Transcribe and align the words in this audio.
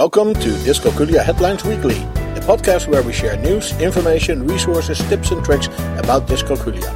Welcome 0.00 0.32
to 0.32 0.48
Dyscalculia 0.64 1.22
Headlines 1.22 1.62
Weekly, 1.62 1.98
a 1.98 2.40
podcast 2.40 2.88
where 2.88 3.02
we 3.02 3.12
share 3.12 3.36
news, 3.36 3.78
information, 3.82 4.46
resources, 4.46 4.98
tips, 5.10 5.30
and 5.30 5.44
tricks 5.44 5.66
about 5.98 6.26
dyscalculia. 6.26 6.88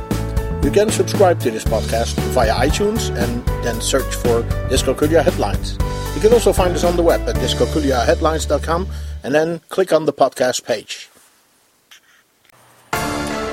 You 0.64 0.70
can 0.70 0.88
subscribe 0.88 1.38
to 1.40 1.50
this 1.50 1.64
podcast 1.64 2.14
via 2.32 2.54
iTunes 2.54 3.14
and 3.14 3.44
then 3.62 3.82
search 3.82 4.14
for 4.14 4.42
Dyscalculia 4.70 5.22
Headlines. 5.22 5.76
You 6.14 6.22
can 6.22 6.32
also 6.32 6.50
find 6.54 6.74
us 6.74 6.82
on 6.82 6.96
the 6.96 7.02
web 7.02 7.28
at 7.28 7.36
dyscalculiaheadlines.com 7.36 8.88
and 9.22 9.34
then 9.34 9.60
click 9.68 9.92
on 9.92 10.06
the 10.06 10.12
podcast 10.14 10.64
page. 10.64 11.10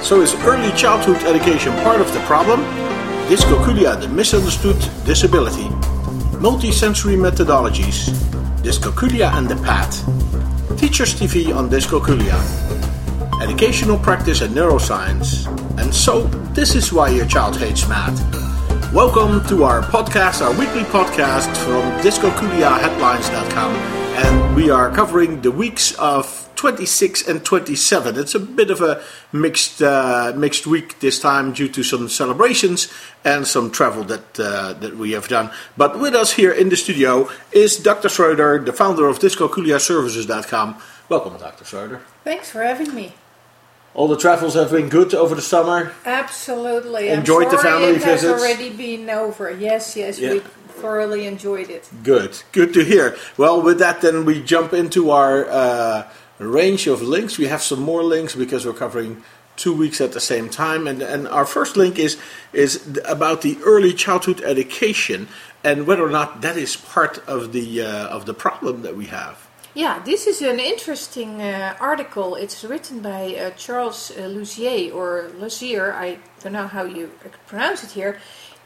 So 0.02 0.22
is 0.22 0.34
early 0.46 0.72
childhood 0.78 1.24
education 1.24 1.74
part 1.84 2.00
of 2.00 2.14
the 2.14 2.22
problem? 2.22 2.62
Dyscalculia, 3.28 4.00
the 4.00 4.08
misunderstood 4.08 4.80
disability. 5.06 5.68
Multisensory 6.40 7.18
methodologies. 7.18 8.41
Dyscalculia 8.62 9.34
and 9.34 9.50
the 9.50 9.56
PAT. 9.56 9.90
Teachers 10.78 11.16
TV 11.16 11.56
on 11.56 11.68
dyscalculia. 11.68 12.38
Educational 13.42 13.98
practice 13.98 14.42
and 14.42 14.56
neuroscience. 14.56 15.48
And 15.80 15.92
so, 15.92 16.28
this 16.54 16.76
is 16.76 16.94
why 16.94 17.10
your 17.10 17.26
child 17.26 17.58
hates 17.58 17.88
math. 17.90 18.22
Welcome 18.94 19.44
to 19.48 19.64
our 19.64 19.82
podcast, 19.82 20.46
our 20.46 20.52
weekly 20.52 20.84
podcast 20.84 21.50
from 21.58 21.82
dyscalculiaheadlines.com. 22.02 23.74
And 23.74 24.56
we 24.56 24.70
are 24.70 24.92
covering 24.92 25.42
the 25.42 25.50
weeks 25.50 25.94
of 25.94 26.41
26 26.62 27.28
and 27.28 27.44
27. 27.44 28.20
It's 28.20 28.36
a 28.36 28.40
bit 28.40 28.70
of 28.70 28.82
a 28.82 29.02
mixed 29.34 29.82
uh, 29.82 30.32
mixed 30.36 30.68
week 30.68 31.00
this 31.00 31.20
time 31.20 31.54
due 31.54 31.68
to 31.68 31.82
some 31.82 32.08
celebrations 32.08 32.88
and 33.26 33.48
some 33.48 33.72
travel 33.72 34.04
that 34.04 34.40
uh, 34.40 34.74
that 34.74 34.96
we 34.96 35.14
have 35.14 35.28
done. 35.28 35.50
But 35.76 35.98
with 36.00 36.14
us 36.14 36.34
here 36.34 36.52
in 36.52 36.70
the 36.70 36.76
studio 36.78 37.30
is 37.52 37.78
Dr. 37.78 38.10
Schroeder, 38.10 38.60
the 38.64 38.74
founder 38.74 39.08
of 39.08 39.18
dyscalculiaservices.com. 39.18 40.78
Welcome, 41.10 41.38
Dr. 41.40 41.66
Schroeder. 41.66 42.02
Thanks 42.24 42.52
for 42.52 42.62
having 42.62 42.94
me. 42.94 43.14
All 43.96 44.08
the 44.08 44.16
travels 44.16 44.54
have 44.54 44.70
been 44.70 44.88
good 44.88 45.16
over 45.16 45.34
the 45.34 45.42
summer. 45.42 45.92
Absolutely. 46.06 47.10
Enjoyed 47.10 47.50
the 47.50 47.58
family 47.58 47.96
it 47.98 48.04
has 48.04 48.22
visits? 48.22 48.40
already 48.40 48.70
been 48.70 49.10
over. 49.10 49.50
Yes, 49.50 49.98
yes, 49.98 50.20
Yeah. 50.20 50.34
we 50.34 50.40
thoroughly 50.82 51.26
enjoyed 51.26 51.70
it. 51.70 51.90
Good, 52.04 52.42
good 52.54 52.72
to 52.76 52.84
hear. 52.84 53.18
Well, 53.36 53.62
with 53.62 53.80
that, 53.80 54.02
then 54.02 54.26
we 54.26 54.42
jump 54.44 54.74
into 54.74 55.10
our 55.12 55.46
uh, 55.50 56.08
range 56.48 56.88
of 56.88 57.02
links. 57.02 57.38
We 57.38 57.48
have 57.48 57.62
some 57.62 57.82
more 57.82 58.04
links 58.04 58.36
because 58.36 58.66
we're 58.66 58.74
covering 58.74 59.24
two 59.56 59.76
weeks 59.76 60.02
at 60.02 60.14
the 60.14 60.20
same 60.20 60.50
time, 60.50 60.88
and 60.88 61.02
and 61.02 61.28
our 61.28 61.46
first 61.46 61.78
link 61.78 62.00
is 62.00 62.18
is 62.54 63.00
about 63.06 63.42
the 63.42 63.58
early 63.64 63.94
childhood 63.94 64.42
education 64.42 65.28
and 65.64 65.86
whether 65.88 66.04
or 66.04 66.10
not 66.10 66.42
that 66.42 66.58
is 66.58 66.76
part 66.76 67.20
of 67.28 67.52
the 67.52 67.82
uh, 67.82 68.08
of 68.08 68.26
the 68.26 68.34
problem 68.34 68.82
that 68.82 68.96
we 68.96 69.06
have. 69.06 69.48
Yeah, 69.74 70.00
this 70.04 70.28
is 70.28 70.42
an 70.42 70.60
interesting 70.60 71.42
uh, 71.42 71.78
article. 71.80 72.36
It's 72.36 72.64
written 72.66 73.00
by 73.00 73.36
uh, 73.36 73.52
Charles 73.52 74.12
uh, 74.12 74.24
or 74.94 75.32
Luzier, 75.40 75.94
I 75.94 76.18
don't 76.42 76.52
know 76.52 76.68
how 76.68 76.84
you 76.84 77.10
pronounce 77.48 77.82
it 77.86 77.92
here, 77.92 78.20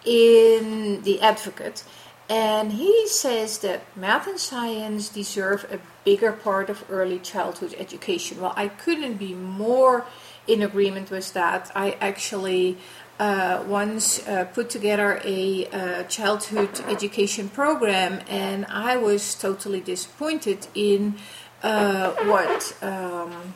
in 0.03 1.03
The 1.03 1.21
Advocate. 1.21 1.83
And 2.27 2.73
he 2.73 3.07
says 3.07 3.59
that 3.59 3.83
math 3.95 4.27
and 4.27 4.39
science 4.39 5.09
deserve 5.09 5.65
a 5.71 5.79
bigger 6.03 6.31
part 6.31 6.69
of 6.69 6.83
early 6.89 7.19
childhood 7.19 7.75
education. 7.77 8.41
Well, 8.41 8.53
I 8.55 8.67
couldn't 8.67 9.17
be 9.17 9.33
more 9.33 10.05
in 10.47 10.63
agreement 10.63 11.11
with 11.11 11.33
that. 11.33 11.71
I 11.75 11.91
actually 12.01 12.77
uh, 13.19 13.63
once 13.67 14.27
uh, 14.27 14.45
put 14.45 14.69
together 14.69 15.21
a 15.23 15.67
uh, 15.67 16.03
childhood 16.03 16.81
education 16.87 17.49
program, 17.49 18.21
and 18.27 18.65
I 18.65 18.97
was 18.97 19.35
totally 19.35 19.79
disappointed 19.79 20.67
in 20.73 21.15
uh, 21.63 22.11
what 22.25 22.75
um, 22.81 23.53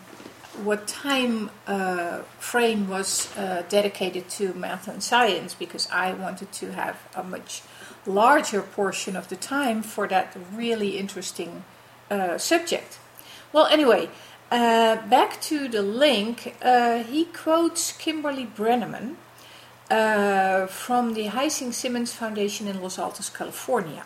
what 0.63 0.87
time 0.87 1.49
uh, 1.67 2.19
frame 2.37 2.87
was 2.87 3.35
uh, 3.37 3.63
dedicated 3.69 4.29
to 4.29 4.53
math 4.53 4.87
and 4.87 5.01
science 5.01 5.53
because 5.53 5.89
I 5.91 6.13
wanted 6.13 6.51
to 6.53 6.71
have 6.73 6.97
a 7.15 7.23
much 7.23 7.61
larger 8.05 8.61
portion 8.61 9.15
of 9.15 9.27
the 9.29 9.35
time 9.35 9.81
for 9.83 10.07
that 10.07 10.35
really 10.53 10.97
interesting 10.97 11.63
uh, 12.09 12.37
subject. 12.37 12.99
Well, 13.51 13.65
anyway, 13.67 14.09
uh, 14.51 14.95
back 15.07 15.41
to 15.41 15.67
the 15.67 15.81
link, 15.81 16.55
uh, 16.61 17.03
he 17.03 17.25
quotes 17.25 17.91
Kimberly 17.91 18.45
Brenneman 18.45 19.15
uh, 19.89 20.67
from 20.67 21.13
the 21.13 21.27
Heising 21.27 21.73
Simons 21.73 22.13
Foundation 22.13 22.67
in 22.67 22.81
Los 22.81 22.97
Altos, 22.99 23.29
California. 23.29 24.05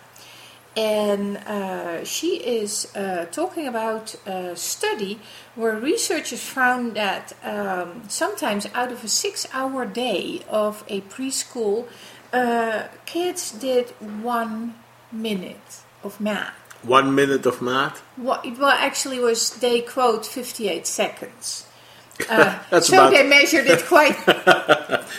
And 0.75 1.37
uh, 1.37 2.03
she 2.03 2.37
is 2.37 2.93
uh, 2.95 3.25
talking 3.31 3.67
about 3.67 4.15
a 4.25 4.55
study 4.55 5.19
where 5.53 5.75
researchers 5.75 6.41
found 6.41 6.95
that 6.95 7.33
um, 7.43 8.03
sometimes 8.07 8.67
out 8.73 8.91
of 8.91 9.03
a 9.03 9.07
six 9.07 9.47
hour 9.53 9.85
day 9.85 10.41
of 10.49 10.83
a 10.87 11.01
preschool, 11.01 11.87
uh, 12.33 12.87
kids 13.05 13.51
did 13.51 13.89
one 14.21 14.75
minute 15.11 15.81
of 16.03 16.19
math. 16.19 16.53
One 16.83 17.15
minute 17.15 17.45
of 17.45 17.61
math. 17.61 17.99
What, 18.17 18.45
well, 18.57 18.67
actually, 18.77 19.19
was 19.19 19.51
they 19.57 19.81
quote 19.81 20.25
58 20.25 20.85
seconds. 20.87 21.67
Uh, 22.29 22.59
That's 22.69 22.87
so 22.89 22.97
about- 22.97 23.11
they 23.11 23.27
measured 23.27 23.65
it 23.65 23.83
quite 23.87 24.15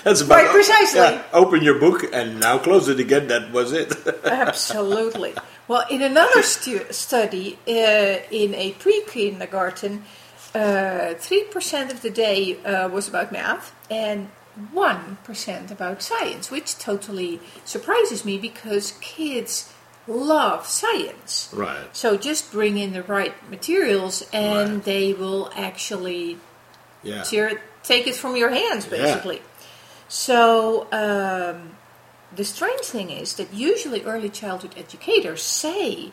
That's 0.04 0.20
about 0.20 0.26
Quite 0.42 0.50
precisely. 0.52 1.00
Yeah, 1.00 1.24
open 1.32 1.60
your 1.62 1.80
book 1.80 2.04
and 2.12 2.38
now 2.38 2.56
close 2.58 2.86
it 2.88 3.00
again. 3.00 3.26
That 3.26 3.50
was 3.50 3.72
it. 3.72 3.92
Absolutely. 4.24 5.34
Well, 5.66 5.84
in 5.90 6.02
another 6.02 6.42
stu- 6.42 6.86
study 6.92 7.58
uh, 7.66 8.22
in 8.30 8.54
a 8.54 8.72
pre 8.78 9.02
kindergarten, 9.08 10.04
uh, 10.54 11.14
3% 11.18 11.90
of 11.90 12.00
the 12.02 12.10
day 12.10 12.62
uh, 12.64 12.88
was 12.88 13.08
about 13.08 13.32
math 13.32 13.74
and 13.90 14.28
1% 14.72 15.70
about 15.70 16.02
science, 16.02 16.50
which 16.50 16.78
totally 16.78 17.40
surprises 17.64 18.24
me 18.24 18.38
because 18.38 18.92
kids 19.00 19.72
love 20.06 20.66
science. 20.66 21.48
right. 21.52 21.86
So 21.96 22.16
just 22.16 22.52
bring 22.52 22.76
in 22.78 22.92
the 22.92 23.02
right 23.02 23.34
materials 23.50 24.22
and 24.32 24.74
Right. 24.74 24.84
they 24.84 25.12
will 25.12 25.50
actually 25.56 26.38
Yeah. 27.02 27.22
tear, 27.22 27.62
take 27.82 28.06
it 28.06 28.14
from 28.14 28.36
your 28.36 28.50
hands, 28.50 28.84
basically. 28.84 29.36
Yeah. 29.36 29.42
So 30.08 30.86
um, 30.92 31.76
the 32.34 32.44
strange 32.44 32.82
thing 32.84 33.10
is 33.10 33.34
that 33.34 33.52
usually 33.52 34.02
early 34.04 34.28
childhood 34.28 34.74
educators 34.76 35.42
say 35.42 36.12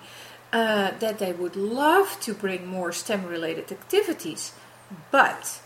uh, 0.54 0.92
that 1.00 1.18
they 1.20 1.32
would 1.32 1.56
love 1.56 2.18
to 2.22 2.34
bring 2.34 2.68
more 2.68 2.92
STEM-related 2.92 3.72
activities, 3.72 4.52
but 5.12 5.60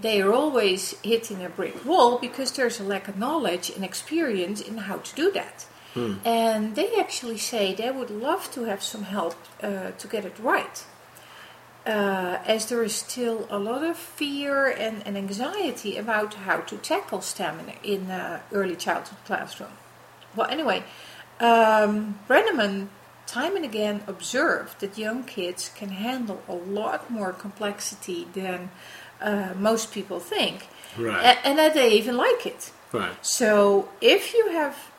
they 0.00 0.20
are 0.20 0.32
always 0.32 0.98
hitting 1.02 1.44
a 1.44 1.48
brick 1.48 1.84
wall 1.84 2.18
because 2.18 2.52
there's 2.52 2.80
a 2.80 2.84
lack 2.84 3.08
of 3.08 3.18
knowledge 3.18 3.70
and 3.70 3.84
experience 3.84 4.60
in 4.60 4.78
how 4.78 4.98
to 4.98 5.14
do 5.14 5.30
that. 5.32 5.66
And 6.24 6.76
they 6.76 6.94
actually 6.94 7.38
say 7.38 7.74
they 7.74 7.90
would 7.90 8.10
love 8.10 8.52
to 8.52 8.64
have 8.64 8.84
some 8.84 9.02
help 9.02 9.34
uh, 9.60 9.90
to 9.90 10.06
get 10.06 10.24
it 10.24 10.38
right 10.38 10.84
uh, 11.88 12.38
as 12.46 12.66
there 12.66 12.82
is 12.82 12.94
still 12.94 13.46
a 13.50 13.58
lot 13.58 13.82
of 13.82 13.96
fear 13.96 14.66
and, 14.66 15.02
and 15.06 15.16
anxiety 15.16 15.96
about 15.96 16.34
how 16.34 16.58
to 16.58 16.76
tackle 16.76 17.22
STEM 17.22 17.60
in, 17.60 17.72
in 17.82 18.10
uh, 18.10 18.40
early 18.52 18.76
childhood 18.76 19.18
classroom. 19.24 19.72
Well, 20.36 20.48
anyway, 20.50 20.84
um, 21.40 22.18
Brenneman 22.28 22.88
time 23.26 23.56
and 23.56 23.64
again 23.64 24.02
observed 24.06 24.80
that 24.80 24.98
young 24.98 25.24
kids 25.24 25.70
can 25.74 25.88
handle 25.88 26.42
a 26.46 26.54
lot 26.54 27.10
more 27.10 27.32
complexity 27.32 28.26
than 28.34 28.70
uh, 29.20 29.54
most 29.58 29.92
people 29.92 30.20
think, 30.20 30.68
Right. 30.98 31.38
And 31.44 31.58
that 31.58 31.74
they 31.74 31.92
even 31.92 32.16
like 32.16 32.46
it. 32.46 32.72
Right. 32.92 33.12
So 33.24 33.88
if 34.00 34.34
you 34.34 34.50
have, 34.50 34.90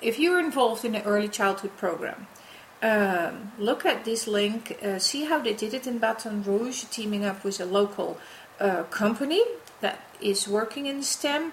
if 0.00 0.18
you're 0.18 0.40
involved 0.40 0.84
in 0.84 0.94
an 0.94 1.02
early 1.02 1.28
childhood 1.28 1.76
program, 1.76 2.26
um, 2.82 3.52
look 3.58 3.84
at 3.84 4.04
this 4.04 4.26
link, 4.26 4.78
uh, 4.82 4.98
see 4.98 5.24
how 5.24 5.38
they 5.38 5.52
did 5.52 5.74
it 5.74 5.86
in 5.86 5.98
Baton 5.98 6.42
Rouge, 6.42 6.84
teaming 6.84 7.24
up 7.24 7.44
with 7.44 7.60
a 7.60 7.64
local 7.64 8.18
uh, 8.58 8.84
company 8.84 9.42
that 9.80 10.00
is 10.20 10.48
working 10.48 10.86
in 10.86 11.02
STEM, 11.02 11.52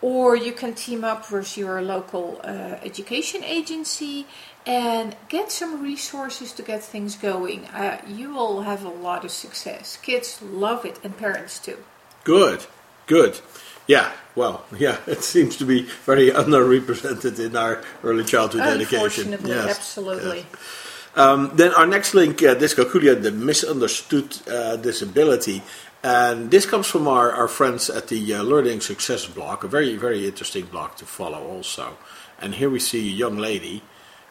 or 0.00 0.36
you 0.36 0.52
can 0.52 0.74
team 0.74 1.04
up 1.04 1.30
with 1.30 1.56
your 1.56 1.80
local 1.80 2.40
uh, 2.42 2.76
education 2.82 3.42
agency 3.44 4.26
and 4.66 5.14
get 5.28 5.52
some 5.52 5.82
resources 5.82 6.52
to 6.52 6.62
get 6.62 6.82
things 6.82 7.16
going. 7.16 7.66
Uh, 7.66 8.00
you 8.06 8.32
will 8.32 8.62
have 8.62 8.84
a 8.84 8.88
lot 8.88 9.24
of 9.24 9.30
success. 9.30 9.98
Kids 9.98 10.40
love 10.42 10.84
it, 10.86 10.98
and 11.04 11.16
parents 11.16 11.58
too. 11.58 11.78
Good, 12.24 12.66
good. 13.06 13.40
Yeah, 13.86 14.12
well, 14.34 14.64
yeah, 14.78 14.98
it 15.06 15.22
seems 15.22 15.56
to 15.56 15.64
be 15.64 15.82
very 16.04 16.30
underrepresented 16.30 17.38
in 17.38 17.56
our 17.56 17.82
early 18.02 18.24
childhood 18.24 18.62
education. 18.62 19.32
Unfortunately, 19.32 19.50
Yes, 19.50 19.76
absolutely. 19.76 20.38
yes. 20.38 20.80
Um, 21.16 21.52
then 21.54 21.72
our 21.74 21.86
next 21.86 22.14
link, 22.14 22.42
uh, 22.42 22.56
Dyscalculia, 22.56 23.20
the 23.22 23.30
misunderstood 23.30 24.36
uh, 24.48 24.76
disability. 24.76 25.62
And 26.02 26.50
this 26.50 26.66
comes 26.66 26.86
from 26.88 27.06
our, 27.06 27.30
our 27.30 27.48
friends 27.48 27.88
at 27.88 28.08
the 28.08 28.34
uh, 28.34 28.42
Learning 28.42 28.80
Success 28.80 29.26
blog, 29.26 29.64
a 29.64 29.68
very, 29.68 29.96
very 29.96 30.26
interesting 30.26 30.66
blog 30.66 30.96
to 30.96 31.06
follow 31.06 31.46
also. 31.46 31.96
And 32.40 32.54
here 32.56 32.68
we 32.68 32.80
see 32.80 33.08
a 33.08 33.12
young 33.12 33.38
lady 33.38 33.82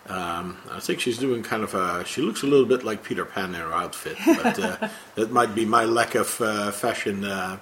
Um, 0.07 0.57
I 0.69 0.79
think 0.79 0.99
she's 0.99 1.17
doing 1.17 1.43
kind 1.43 1.63
of 1.63 1.73
a. 1.73 2.03
She 2.05 2.21
looks 2.21 2.43
a 2.43 2.47
little 2.47 2.65
bit 2.65 2.83
like 2.83 3.03
Peter 3.03 3.23
Pan 3.23 3.55
in 3.55 3.61
her 3.61 3.73
outfit, 3.73 4.17
but 4.25 4.59
uh, 4.59 4.89
that 5.15 5.31
might 5.31 5.55
be 5.55 5.65
my 5.65 5.85
lack 5.85 6.15
of 6.15 6.41
uh, 6.41 6.71
fashion 6.71 7.23
uh, 7.23 7.57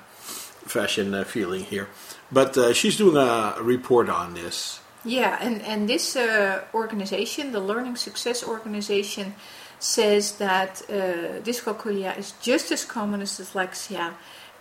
fashion 0.65 1.13
uh, 1.13 1.23
feeling 1.23 1.63
here. 1.63 1.87
But 2.31 2.57
uh, 2.57 2.73
she's 2.73 2.97
doing 2.97 3.17
a 3.17 3.55
report 3.61 4.09
on 4.09 4.33
this. 4.33 4.79
Yeah, 5.05 5.37
and 5.39 5.61
and 5.61 5.87
this 5.87 6.15
uh, 6.15 6.63
organization, 6.73 7.51
the 7.51 7.59
Learning 7.59 7.95
Success 7.95 8.43
Organization, 8.43 9.35
says 9.79 10.37
that 10.37 10.81
uh, 10.89 11.41
dyscalculia 11.43 12.17
is 12.17 12.33
just 12.41 12.71
as 12.71 12.85
common 12.85 13.21
as 13.21 13.39
dyslexia 13.39 14.13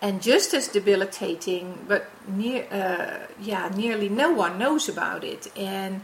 and 0.03 0.23
just 0.23 0.55
as 0.55 0.69
debilitating, 0.69 1.85
but 1.87 2.09
near, 2.27 2.67
uh, 2.71 3.27
yeah, 3.41 3.69
nearly 3.77 4.09
no 4.09 4.33
one 4.33 4.59
knows 4.59 4.89
about 4.89 5.25
it, 5.25 5.47
and 5.57 6.01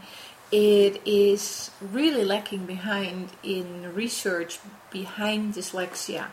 it 0.51 1.01
is 1.05 1.71
really 1.81 2.23
lacking 2.23 2.65
behind 2.65 3.29
in 3.43 3.93
research 3.93 4.59
behind 4.91 5.55
dyslexia, 5.55 6.27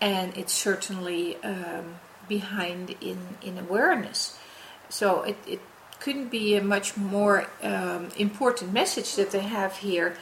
and 0.00 0.36
it's 0.36 0.52
certainly 0.52 1.36
um, 1.42 1.96
behind 2.28 2.96
in 3.00 3.18
in 3.42 3.58
awareness. 3.58 4.38
So 4.88 5.22
it, 5.22 5.36
it 5.46 5.60
couldn't 6.00 6.30
be 6.30 6.56
a 6.56 6.62
much 6.62 6.96
more 6.96 7.46
um, 7.62 8.08
important 8.16 8.72
message 8.72 9.14
that 9.16 9.30
they 9.30 9.40
have 9.40 9.76
here. 9.76 10.16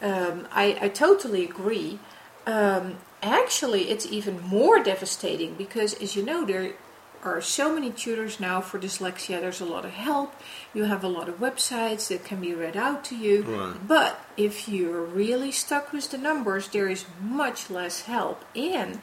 Um, 0.00 0.46
I, 0.52 0.78
I 0.80 0.88
totally 0.88 1.44
agree. 1.44 1.98
Um, 2.46 2.98
actually, 3.22 3.90
it's 3.90 4.06
even 4.06 4.40
more 4.42 4.82
devastating 4.82 5.54
because, 5.54 5.94
as 5.94 6.14
you 6.14 6.22
know, 6.22 6.44
there 6.44 6.74
are 7.24 7.40
so 7.40 7.74
many 7.74 7.90
tutors 7.90 8.38
now 8.38 8.60
for 8.60 8.78
dyslexia. 8.78 9.40
There's 9.40 9.60
a 9.60 9.64
lot 9.64 9.84
of 9.84 9.92
help. 9.92 10.34
You 10.72 10.84
have 10.84 11.02
a 11.02 11.08
lot 11.08 11.28
of 11.28 11.40
websites 11.40 12.08
that 12.08 12.24
can 12.24 12.40
be 12.40 12.54
read 12.54 12.76
out 12.76 13.04
to 13.06 13.16
you. 13.16 13.42
Right. 13.42 13.76
But 13.86 14.20
if 14.36 14.68
you're 14.68 15.02
really 15.02 15.50
stuck 15.50 15.92
with 15.92 16.10
the 16.10 16.18
numbers, 16.18 16.68
there 16.68 16.88
is 16.88 17.04
much 17.20 17.70
less 17.70 18.02
help. 18.02 18.44
And 18.54 19.00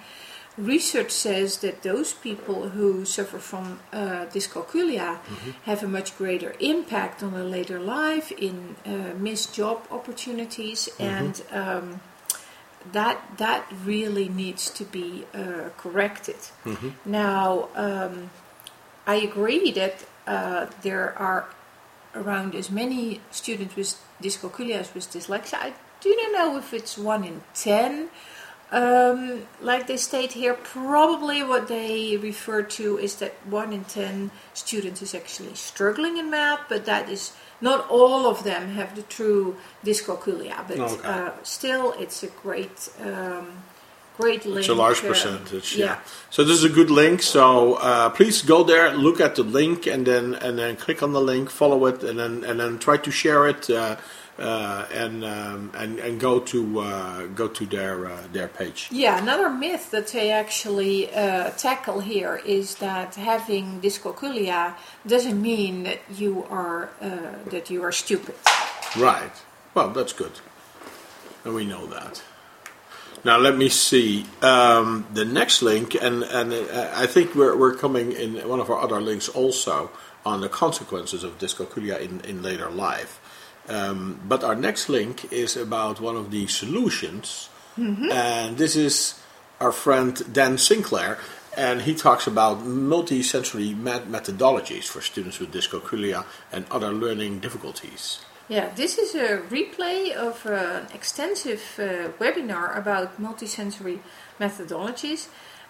research 0.58 1.12
says 1.12 1.58
that 1.60 1.82
those 1.84 2.14
people 2.14 2.70
who 2.70 3.06
suffer 3.06 3.40
from 3.40 3.80
uh, 3.92 4.26
dyscalculia 4.28 5.20
have 5.64 5.84
a 5.84 5.88
much 5.88 6.18
greater 6.18 6.56
impact 6.60 7.24
on 7.24 7.34
their 7.34 7.44
later 7.44 7.80
life 7.80 8.32
in 8.32 8.76
uh, 8.86 9.14
missed 9.18 9.54
job 9.54 9.88
opportunities 9.90 10.90
and 11.00 11.42
um, 11.52 12.02
that 12.92 13.38
that 13.38 13.66
really 13.86 14.30
needs 14.30 14.70
to 14.72 14.84
be 14.86 15.26
uh, 15.34 15.70
corrected. 15.78 16.38
Now, 17.06 17.70
um, 17.76 18.30
I 19.06 19.16
agree 19.16 19.72
that 19.72 20.06
uh, 20.28 20.68
there 20.82 21.18
are 21.18 21.46
around 22.14 22.56
as 22.56 22.70
many 22.70 23.22
students 23.32 23.76
with 23.76 23.96
dyscalculia 24.22 24.80
as 24.80 24.94
with 24.94 25.10
dyslexia. 25.10 25.58
I 25.60 25.74
do 26.02 26.16
not 26.16 26.32
know 26.32 26.58
if 26.58 26.74
it's 26.74 26.98
one 26.98 27.24
in 27.24 27.42
ten. 27.54 28.10
Um, 28.72 29.44
like 29.62 29.88
they 29.88 29.98
state 29.98 30.32
here, 30.32 30.54
probably 30.54 31.44
what 31.44 31.68
they 31.68 32.16
refer 32.16 32.62
to 32.64 32.98
is 32.98 33.16
that 33.16 33.34
one 33.46 33.74
in 33.74 33.84
ten 33.84 34.32
students 34.54 35.02
is 35.02 35.14
actually 35.14 35.56
struggling 35.56 36.16
in 36.18 36.30
math, 36.30 36.62
but 36.70 36.86
that 36.86 37.10
is 37.10 37.34
not 37.60 37.90
all 37.90 38.26
of 38.28 38.44
them 38.44 38.70
have 38.70 38.96
the 38.96 39.04
true 39.04 39.58
dyscalculia. 39.84 40.66
But 40.68 40.80
Okay. 40.80 41.08
uh, 41.08 41.32
still, 41.44 41.94
it's 42.00 42.24
a 42.24 42.28
great, 42.28 42.90
um, 43.04 43.48
great 44.18 44.46
link. 44.46 44.60
It's 44.60 44.70
a 44.70 44.74
large 44.74 45.04
uh, 45.04 45.08
percentage. 45.10 45.76
Yeah. 45.76 45.86
yeah. 45.86 45.98
So 46.30 46.44
this 46.44 46.56
is 46.58 46.64
a 46.64 46.70
good 46.70 46.90
link. 46.90 47.22
So 47.22 47.74
uh, 47.76 48.10
please 48.10 48.42
go 48.42 48.64
there, 48.64 48.96
look 48.96 49.20
at 49.20 49.36
the 49.36 49.44
link, 49.44 49.86
and 49.86 50.06
then 50.06 50.34
and 50.36 50.58
then 50.58 50.78
click 50.78 51.04
on 51.04 51.12
the 51.12 51.22
link, 51.22 51.50
follow 51.50 51.86
it, 51.88 52.04
and 52.04 52.18
then 52.18 52.44
and 52.46 52.60
then 52.60 52.80
try 52.80 52.98
to 52.98 53.12
share 53.12 53.48
it, 53.48 53.70
uh, 53.70 53.98
uh, 54.40 54.86
and 54.94 55.24
um, 55.24 55.72
and 55.76 56.00
and 56.00 56.20
go 56.20 56.40
to 56.40 56.80
uh, 56.80 57.26
go 57.28 57.48
to 57.48 57.66
their 57.66 58.08
uh, 58.08 58.24
their 58.32 58.48
page. 58.48 58.88
Yeah, 58.92 59.22
another 59.22 59.50
myth 59.50 59.92
that 59.92 60.08
they 60.08 60.32
actually 60.32 61.14
uh, 61.14 61.52
tackle 61.52 62.00
here 62.00 62.42
is 62.46 62.76
that 62.76 63.16
having 63.16 63.82
dyscalculia 63.82 64.76
doesn't 65.06 65.40
mean 65.42 65.84
that 65.84 66.00
you 66.16 66.46
are 66.50 66.90
uh, 67.02 67.50
that 67.50 67.70
you 67.70 67.84
are 67.84 67.92
stupid. 67.92 68.36
Right. 68.98 69.32
Well, 69.74 69.90
that's 69.90 70.14
good. 70.14 70.34
And 71.46 71.54
we 71.54 71.66
know 71.66 71.86
that. 71.88 72.22
Now 73.24 73.38
let 73.38 73.56
me 73.56 73.70
see 73.70 74.26
um, 74.42 75.06
the 75.14 75.26
next 75.26 75.62
link, 75.62 75.94
and 75.94 76.24
and 76.24 76.54
uh, 76.54 76.92
I 76.96 77.06
think 77.06 77.36
we're 77.36 77.56
we're 77.56 77.76
coming 77.76 78.12
in 78.12 78.48
one 78.48 78.60
of 78.60 78.70
our 78.70 78.80
other 78.80 79.00
links 79.00 79.30
also 79.30 79.92
on 80.26 80.42
the 80.42 80.50
consequences 80.50 81.24
of 81.24 81.38
dyscalculia 81.38 82.00
in 82.00 82.22
in 82.22 82.42
later 82.42 82.70
life. 82.70 83.21
Um, 83.70 84.20
but 84.28 84.44
our 84.44 84.56
next 84.56 84.90
link 84.90 85.32
is 85.32 85.56
about 85.56 86.02
one 86.02 86.18
of 86.18 86.32
the 86.32 86.48
solutions, 86.48 87.50
and 87.78 88.58
this 88.58 88.76
is 88.76 89.20
our 89.60 89.72
friend 89.72 90.22
Dan 90.34 90.58
Sinclair, 90.58 91.18
and 91.56 91.82
he 91.84 91.94
talks 91.94 92.28
about 92.28 92.66
multi-sensory 92.66 93.74
met- 93.74 94.08
methodologies 94.08 94.86
for 94.86 95.02
students 95.02 95.40
with 95.40 95.52
dyscalculia 95.52 96.26
and 96.52 96.66
other 96.72 96.92
learning 96.92 97.40
difficulties. 97.40 98.20
Yeah, 98.50 98.70
this 98.76 98.98
is 98.98 99.16
a 99.16 99.38
replay 99.50 100.12
of 100.12 100.46
an 100.46 100.88
extensive 100.94 101.62
uh, 101.78 102.10
webinar 102.20 102.78
about 102.78 103.22
multisensory 103.22 104.00
methodologies 104.40 105.28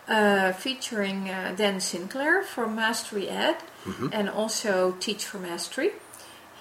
uh, 0.07 0.51
featuring 0.53 1.29
uh, 1.29 1.53
Dan 1.55 1.79
Sinclair 1.79 2.41
from 2.41 2.75
Mastery 2.75 3.29
Ed 3.29 3.57
and 4.11 4.29
also 4.29 4.95
Teach 4.99 5.25
for 5.25 5.38
Mastery. 5.38 5.91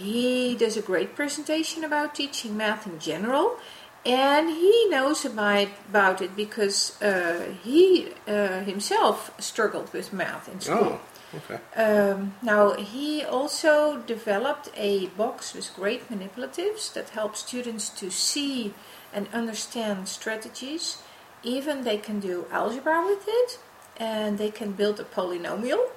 He 0.00 0.56
does 0.56 0.78
a 0.78 0.82
great 0.82 1.14
presentation 1.14 1.84
about 1.84 2.14
teaching 2.14 2.56
math 2.56 2.86
in 2.86 2.98
general, 2.98 3.58
and 4.06 4.48
he 4.48 4.88
knows 4.88 5.26
about, 5.26 5.68
about 5.90 6.22
it 6.22 6.34
because 6.34 7.00
uh, 7.02 7.52
he 7.62 8.08
uh, 8.26 8.60
himself 8.60 9.30
struggled 9.38 9.92
with 9.92 10.10
math 10.10 10.48
in 10.48 10.58
school. 10.60 11.00
Oh, 11.34 11.38
okay. 11.38 11.58
Um, 11.76 12.34
now, 12.40 12.72
he 12.72 13.22
also 13.22 13.98
developed 13.98 14.70
a 14.74 15.08
box 15.08 15.52
with 15.52 15.74
great 15.76 16.08
manipulatives 16.08 16.90
that 16.94 17.10
help 17.10 17.36
students 17.36 17.90
to 17.90 18.10
see 18.10 18.72
and 19.12 19.28
understand 19.34 20.08
strategies. 20.08 21.02
Even 21.42 21.84
they 21.84 21.98
can 21.98 22.20
do 22.20 22.46
algebra 22.50 23.04
with 23.04 23.24
it, 23.28 23.58
and 23.98 24.38
they 24.38 24.50
can 24.50 24.72
build 24.72 24.98
a 24.98 25.04
polynomial 25.04 25.90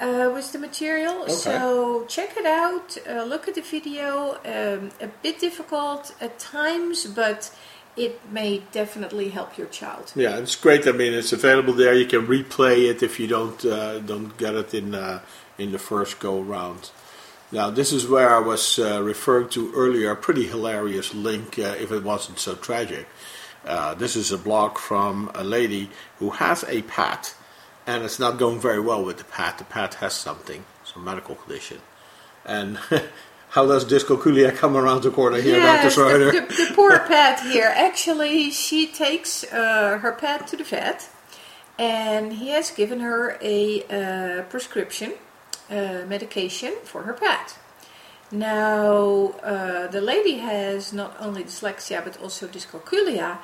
uh, 0.00 0.30
with 0.32 0.52
the 0.52 0.58
material. 0.58 1.22
Okay. 1.22 1.32
So 1.32 2.04
check 2.06 2.36
it 2.36 2.46
out. 2.46 2.96
Uh, 3.08 3.24
look 3.24 3.48
at 3.48 3.54
the 3.54 3.62
video. 3.62 4.34
Um, 4.44 4.90
a 5.00 5.08
bit 5.22 5.40
difficult 5.40 6.14
at 6.20 6.38
times, 6.38 7.06
but 7.06 7.50
it 7.96 8.20
may 8.30 8.62
definitely 8.72 9.28
help 9.30 9.58
your 9.58 9.66
child. 9.66 10.12
Yeah, 10.14 10.38
it's 10.38 10.56
great. 10.56 10.86
I 10.86 10.92
mean, 10.92 11.12
it's 11.12 11.32
available 11.32 11.72
there. 11.72 11.94
You 11.94 12.06
can 12.06 12.26
replay 12.26 12.88
it 12.88 13.02
if 13.02 13.18
you 13.18 13.26
don't 13.26 13.64
uh, 13.64 13.98
don't 13.98 14.36
get 14.38 14.54
it 14.54 14.74
in 14.74 14.94
uh, 14.94 15.20
in 15.58 15.72
the 15.72 15.78
first 15.78 16.20
go 16.20 16.40
round. 16.40 16.90
Now, 17.50 17.70
this 17.70 17.92
is 17.92 18.06
where 18.06 18.34
I 18.34 18.40
was 18.40 18.78
uh, 18.78 19.02
referring 19.02 19.48
to 19.50 19.72
earlier. 19.74 20.10
A 20.10 20.16
pretty 20.16 20.46
hilarious 20.46 21.14
link, 21.14 21.58
uh, 21.58 21.74
if 21.80 21.90
it 21.90 22.04
wasn't 22.04 22.38
so 22.38 22.54
tragic. 22.54 23.06
Uh, 23.64 23.94
this 23.94 24.16
is 24.16 24.30
a 24.30 24.38
blog 24.38 24.78
from 24.78 25.30
a 25.34 25.42
lady 25.42 25.90
who 26.18 26.30
has 26.30 26.64
a 26.68 26.82
pet, 26.82 27.34
and 27.88 28.04
it's 28.04 28.18
not 28.18 28.38
going 28.38 28.60
very 28.60 28.78
well 28.78 29.02
with 29.02 29.16
the 29.16 29.24
pet. 29.24 29.56
The 29.56 29.64
pet 29.64 29.94
has 29.94 30.12
something, 30.12 30.64
some 30.84 31.02
medical 31.04 31.34
condition, 31.34 31.78
and. 32.44 32.78
How 33.52 33.64
does 33.66 33.86
dyscalculia 33.86 34.54
come 34.54 34.76
around 34.76 35.04
the 35.04 35.10
corner 35.10 35.40
here, 35.40 35.56
Yes, 35.56 35.82
Dr. 35.82 35.94
Schroeder? 35.94 36.32
the, 36.32 36.40
the, 36.42 36.64
the 36.68 36.72
poor 36.74 36.98
pet 37.08 37.40
here. 37.40 37.72
Actually, 37.74 38.50
she 38.50 38.86
takes 38.86 39.42
uh, 39.44 39.96
her 40.02 40.12
pet 40.12 40.46
to 40.48 40.56
the 40.58 40.64
vet, 40.64 41.08
and 41.78 42.34
he 42.34 42.48
has 42.50 42.70
given 42.70 43.00
her 43.00 43.38
a 43.40 43.84
uh, 43.84 44.42
prescription 44.50 45.14
uh, 45.70 46.04
medication 46.06 46.74
for 46.84 47.04
her 47.04 47.14
pet. 47.14 47.56
Now, 48.30 49.32
uh, 49.42 49.86
the 49.86 50.02
lady 50.02 50.34
has 50.38 50.92
not 50.92 51.16
only 51.18 51.42
dyslexia 51.44 52.04
but 52.04 52.20
also 52.20 52.46
dyscalculia, 52.46 53.38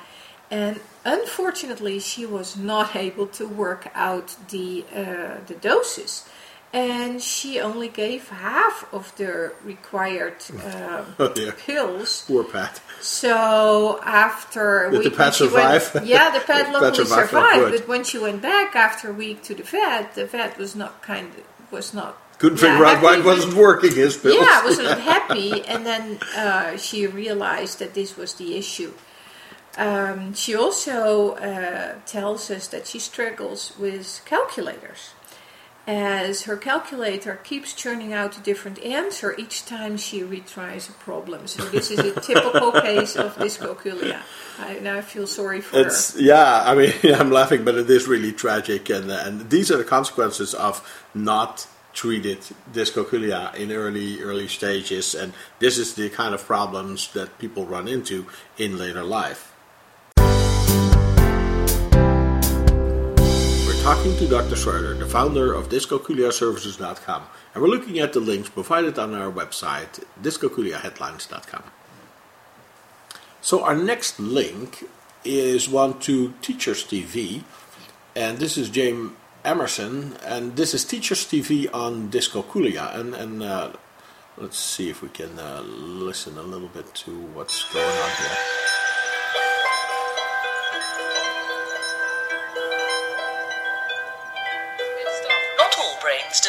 and 0.51 0.79
unfortunately, 1.03 1.99
she 1.99 2.25
was 2.25 2.55
not 2.57 2.95
able 2.95 3.27
to 3.27 3.47
work 3.47 3.87
out 3.95 4.35
the 4.49 4.85
uh, 4.95 5.37
the 5.47 5.55
doses. 5.55 6.27
And 6.73 7.21
she 7.21 7.61
only 7.61 7.87
gave 7.87 8.27
half 8.27 8.85
of 8.91 9.15
the 9.15 9.53
required 9.63 10.35
uh, 10.61 11.05
Oh, 11.19 11.29
pills. 11.65 12.25
Poor 12.27 12.43
pet. 12.43 12.81
So 12.99 14.01
after 14.03 14.85
a 14.87 14.91
Did 14.91 15.03
the 15.05 15.09
week, 15.09 15.17
pet 15.17 15.39
when 15.39 15.49
she 15.49 15.55
went- 15.55 16.05
yeah, 16.05 16.31
the 16.31 16.39
pet 16.39 16.65
The 16.65 16.73
pet 16.79 16.81
luckily 16.81 17.05
survived, 17.05 17.33
oh, 17.33 17.53
survived. 17.55 17.71
But 17.79 17.87
when 17.87 18.03
she 18.03 18.17
went 18.17 18.41
back 18.41 18.75
after 18.75 19.09
a 19.11 19.13
week 19.13 19.41
to 19.43 19.55
the 19.55 19.63
vet, 19.63 20.15
the 20.15 20.25
vet 20.25 20.57
was 20.57 20.75
not 20.75 21.01
kind 21.01 21.27
of 21.29 21.71
was 21.71 21.93
not 21.93 22.17
Couldn't 22.39 22.61
yeah, 22.61 22.71
figure 22.71 22.85
out 22.85 23.01
why 23.01 23.17
it 23.19 23.23
wasn't 23.23 23.53
working, 23.53 23.95
his 23.95 24.17
pills. 24.17 24.35
yeah, 24.35 24.63
wasn't 24.65 24.99
happy. 24.99 25.63
And 25.63 25.85
then 25.85 26.19
uh, 26.35 26.75
she 26.75 27.07
realized 27.07 27.79
that 27.79 27.93
this 27.93 28.17
was 28.17 28.33
the 28.33 28.57
issue. 28.57 28.91
Um, 29.77 30.33
she 30.33 30.55
also 30.55 31.31
uh, 31.35 31.95
tells 32.05 32.49
us 32.49 32.67
that 32.69 32.87
she 32.87 32.99
struggles 32.99 33.73
with 33.77 34.21
calculators. 34.25 35.15
as 35.87 36.43
her 36.43 36.57
calculator 36.57 37.35
keeps 37.43 37.73
churning 37.73 38.11
out 38.13 38.37
a 38.37 38.41
different 38.41 38.79
answer 38.79 39.35
each 39.37 39.65
time 39.65 39.97
she 39.97 40.21
retries 40.21 40.89
a 40.89 40.93
problem. 40.93 41.47
So 41.47 41.69
this 41.69 41.91
is 41.91 42.03
a 42.03 42.13
typical 42.29 42.71
case 42.71 43.15
of 43.15 43.37
dyscalculia. 43.37 44.23
I 44.57 44.79
now 44.79 45.01
feel 45.01 45.27
sorry 45.27 45.61
for 45.61 45.79
It's 45.79 46.13
her. 46.13 46.19
yeah. 46.19 46.63
I 46.65 46.75
mean, 46.75 46.93
I'm 47.15 47.31
laughing, 47.31 47.63
but 47.65 47.75
it 47.75 47.89
is 47.89 48.07
really 48.07 48.31
tragic, 48.33 48.89
and 48.89 49.11
and 49.11 49.49
these 49.49 49.71
are 49.71 49.77
the 49.77 49.83
consequences 49.83 50.53
of 50.53 50.81
not 51.13 51.67
treated 51.93 52.39
dyscalculia 52.73 53.53
in 53.55 53.71
early 53.71 54.21
early 54.21 54.47
stages, 54.47 55.15
and 55.15 55.33
this 55.59 55.77
is 55.77 55.93
the 55.95 56.09
kind 56.09 56.33
of 56.33 56.45
problems 56.45 57.11
that 57.13 57.37
people 57.39 57.65
run 57.65 57.87
into 57.87 58.25
in 58.57 58.77
later 58.77 59.03
life. 59.03 59.51
Talking 63.85 64.17
to 64.17 64.27
Dr. 64.27 64.55
Schroeder, 64.55 64.95
the 64.95 65.05
founder 65.05 65.53
of 65.53 65.69
dyscalculiaservices.com, 65.69 67.21
and 67.53 67.61
we're 67.61 67.69
looking 67.69 67.99
at 67.99 68.13
the 68.13 68.19
links 68.19 68.49
provided 68.49 68.97
on 68.97 69.13
our 69.13 69.31
website, 69.31 70.03
dyscalculiaheadlines.com. 70.23 71.61
So 73.41 73.63
our 73.63 73.75
next 73.75 74.19
link 74.19 74.85
is 75.23 75.69
one 75.69 75.99
to 75.99 76.33
Teachers 76.41 76.83
TV, 76.83 77.43
and 78.15 78.39
this 78.39 78.57
is 78.57 78.71
James 78.71 79.11
Emerson, 79.43 80.17
and 80.25 80.55
this 80.55 80.73
is 80.73 80.83
Teachers 80.83 81.23
TV 81.23 81.71
on 81.71 82.09
dyscalculia, 82.09 82.91
and 82.97 83.13
and 83.13 83.43
uh, 83.43 83.73
let's 84.35 84.57
see 84.57 84.89
if 84.89 85.03
we 85.03 85.09
can 85.09 85.37
uh, 85.37 85.61
listen 85.61 86.39
a 86.39 86.41
little 86.41 86.69
bit 86.69 86.91
to 87.05 87.11
what's 87.35 87.71
going 87.71 87.85
on 87.85 88.09
here. 88.17 88.64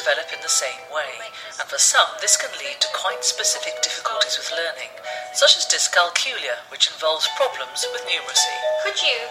Develop 0.06 0.30
in 0.30 0.38
the 0.38 0.48
same 0.62 0.86
way, 0.94 1.18
and 1.58 1.66
for 1.66 1.82
some 1.82 2.06
this 2.22 2.38
can 2.38 2.54
lead 2.62 2.78
to 2.78 2.86
quite 2.94 3.26
specific 3.26 3.82
difficulties 3.82 4.38
with 4.38 4.54
learning, 4.54 4.94
such 5.34 5.58
as 5.58 5.66
dyscalculia, 5.66 6.62
which 6.70 6.86
involves 6.86 7.26
problems 7.34 7.82
with 7.90 8.06
numeracy. 8.06 8.54
Could 8.86 9.02
you 9.02 9.26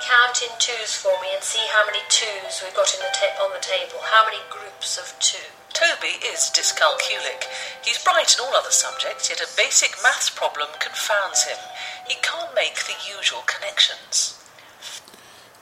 count 0.00 0.40
in 0.40 0.48
twos 0.56 0.96
for 0.96 1.12
me 1.20 1.28
and 1.36 1.44
see 1.44 1.60
how 1.76 1.84
many 1.84 2.00
twos 2.08 2.64
we've 2.64 2.72
got 2.72 2.88
in 2.96 3.04
the 3.04 3.12
ta- 3.12 3.36
on 3.44 3.52
the 3.52 3.60
table? 3.60 4.00
How 4.08 4.24
many 4.24 4.40
groups 4.48 4.96
of 4.96 5.12
two? 5.20 5.52
Toby 5.76 6.16
is 6.24 6.48
dyscalculic. 6.56 7.44
He's 7.84 8.02
bright 8.02 8.32
in 8.32 8.40
all 8.40 8.56
other 8.56 8.72
subjects, 8.72 9.28
yet 9.28 9.44
a 9.44 9.56
basic 9.60 9.92
maths 10.02 10.32
problem 10.32 10.72
confounds 10.80 11.44
him. 11.44 11.60
He 12.08 12.16
can't 12.24 12.56
make 12.56 12.88
the 12.88 12.96
usual 13.04 13.44
connections. 13.44 14.40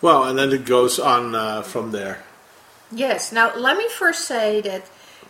Well, 0.01 0.23
and 0.23 0.39
then 0.39 0.53
it 0.53 0.65
goes 0.65 1.01
on 1.03 1.35
uh, 1.35 1.63
from 1.63 1.91
there. 1.91 2.23
Yes, 2.97 3.31
now 3.31 3.55
let 3.55 3.77
me 3.77 3.87
first 3.91 4.25
say 4.25 4.63
that 4.63 4.89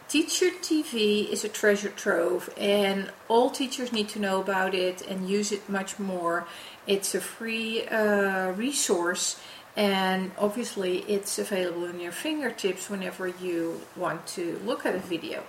Teacher 0.08 0.50
TV 0.62 1.28
is 1.28 1.42
a 1.42 1.49
treasure 1.49 1.88
trove 1.88 2.49
and 2.56 3.11
all 3.26 3.50
teachers 3.50 3.92
need 3.92 4.08
to 4.11 4.20
know 4.20 4.40
about 4.40 4.73
it 4.73 5.02
and 5.02 5.28
use 5.28 5.50
it 5.50 5.68
much 5.68 5.99
more. 5.99 6.46
It's 6.87 7.12
a 7.16 7.20
free 7.20 7.85
uh, 7.88 8.52
resource 8.52 9.40
and 9.75 10.30
obviously 10.38 10.99
it's 11.08 11.40
available 11.40 11.87
in 11.87 11.99
your 11.99 12.12
fingertips 12.12 12.88
whenever 12.88 13.26
you 13.26 13.80
want 13.96 14.28
to 14.38 14.61
look 14.64 14.87
at 14.87 14.94
a 14.94 15.00
video. 15.00 15.42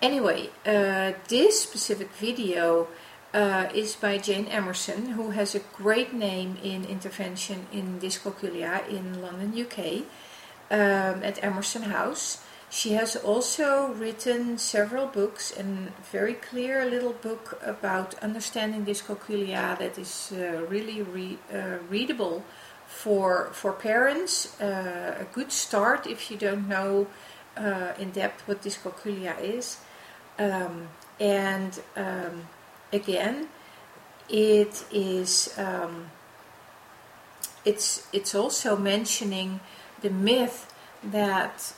Anyway, 0.00 0.48
uh, 0.64 1.12
this 1.28 1.60
specific 1.60 2.08
video 2.12 2.88
uh, 3.34 3.68
is 3.74 3.94
by 3.94 4.16
Jane 4.16 4.46
Emerson, 4.46 5.10
who 5.10 5.32
has 5.32 5.54
a 5.54 5.60
great 5.76 6.14
name 6.14 6.56
in 6.62 6.86
intervention 6.86 7.66
in 7.70 8.00
dyscalculia 8.00 8.88
in 8.88 9.20
London, 9.20 9.52
UK, 9.54 10.06
um, 10.70 11.22
at 11.22 11.42
Emerson 11.42 11.82
House. 11.82 12.42
She 12.68 12.92
has 12.94 13.16
also 13.16 13.92
written 13.92 14.58
several 14.58 15.06
books 15.06 15.52
and 15.52 15.92
very 16.12 16.34
clear 16.34 16.84
little 16.84 17.12
book 17.12 17.60
about 17.64 18.14
understanding 18.22 18.84
dyscalculia 18.84 19.78
that 19.78 19.96
is 19.98 20.32
uh, 20.32 20.66
really 20.68 21.02
re- 21.02 21.38
uh, 21.52 21.78
readable 21.88 22.44
for 22.86 23.50
for 23.52 23.72
parents. 23.72 24.60
Uh, 24.60 25.16
a 25.20 25.24
good 25.32 25.52
start 25.52 26.06
if 26.06 26.30
you 26.30 26.36
don't 26.36 26.68
know 26.68 27.06
uh, 27.56 27.92
in 27.98 28.10
depth 28.10 28.46
what 28.48 28.62
dyscalculia 28.62 29.40
is. 29.40 29.78
Um, 30.38 30.88
and 31.20 31.80
um, 31.96 32.48
again, 32.92 33.48
it 34.28 34.84
is 34.92 35.54
um, 35.56 36.10
it's 37.64 38.06
it's 38.12 38.34
also 38.34 38.76
mentioning 38.76 39.60
the 40.02 40.10
myth 40.10 40.72
that 41.02 41.72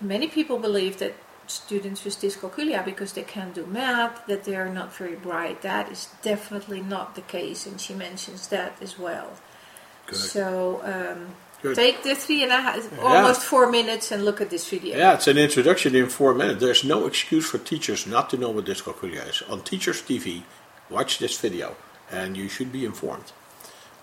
many 0.00 0.28
people 0.28 0.58
believe 0.58 0.98
that 0.98 1.14
students 1.46 2.04
with 2.04 2.18
dyscalculia 2.20 2.84
because 2.84 3.12
they 3.12 3.22
can't 3.22 3.54
do 3.54 3.66
math 3.66 4.26
that 4.26 4.44
they 4.44 4.56
are 4.56 4.68
not 4.68 4.94
very 4.94 5.14
bright 5.14 5.60
that 5.62 5.90
is 5.92 6.08
definitely 6.22 6.80
not 6.80 7.14
the 7.14 7.20
case 7.20 7.66
and 7.66 7.80
she 7.80 7.92
mentions 7.92 8.48
that 8.48 8.74
as 8.80 8.98
well 8.98 9.30
so 10.10 10.80
um, 10.84 11.34
Good. 11.62 11.76
take 11.76 12.02
the 12.02 12.14
three 12.14 12.42
and 12.42 12.52
a 12.52 12.60
half 12.60 12.98
almost 13.02 13.42
four 13.42 13.70
minutes 13.70 14.10
and 14.10 14.24
look 14.24 14.40
at 14.40 14.50
this 14.50 14.68
video 14.68 14.96
Yeah, 14.96 15.14
it's 15.14 15.26
an 15.28 15.38
introduction 15.38 15.94
in 15.94 16.08
four 16.08 16.34
minutes. 16.34 16.60
There's 16.60 16.84
no 16.84 17.06
excuse 17.06 17.48
for 17.48 17.58
teachers 17.58 18.06
not 18.06 18.28
to 18.30 18.36
know 18.36 18.50
what 18.50 18.66
dyscalculia 18.66 19.28
is. 19.28 19.42
On 19.48 19.62
Teachers 19.62 20.02
TV, 20.02 20.42
watch 20.90 21.18
this 21.18 21.40
video 21.40 21.76
and 22.10 22.36
you 22.36 22.48
should 22.48 22.70
be 22.70 22.84
informed. 22.84 23.32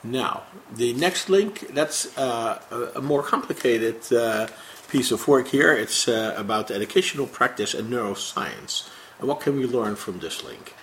Now, 0.04 0.44
the 0.76 0.94
next 0.94 1.30
link, 1.30 1.74
that's 1.74 2.18
uh, 2.18 2.60
a, 2.96 3.02
more 3.02 3.22
complicated 3.22 4.12
uh, 4.12 4.48
piece 4.90 5.12
of 5.12 5.28
work 5.28 5.50
here. 5.50 5.74
It's 5.74 6.08
uh, 6.08 6.34
about 6.38 6.72
educational 6.72 7.28
practice 7.28 7.74
and 7.76 7.92
neuroscience. 7.94 8.90
And 9.20 9.28
what 9.28 9.42
can 9.42 9.58
we 9.58 9.66
learn 9.66 9.96
from 9.96 10.20
this 10.20 10.44
link? 10.44 10.74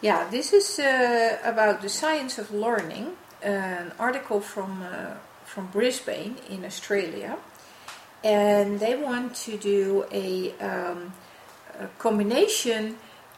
Yeah, 0.00 0.26
this 0.30 0.52
is 0.52 0.78
uh, 0.78 1.38
about 1.44 1.82
the 1.82 1.88
science 1.88 2.38
of 2.38 2.50
learning, 2.50 3.12
an 3.42 3.92
article 3.98 4.40
from 4.40 4.82
uh, 4.82 5.14
from 5.44 5.66
Brisbane 5.66 6.36
in 6.48 6.64
Australia, 6.64 7.36
and 8.24 8.80
they 8.80 8.96
want 8.96 9.34
to 9.34 9.58
do 9.58 10.06
a, 10.10 10.52
um, 10.58 11.12
a 11.78 11.88
combination 11.98 12.96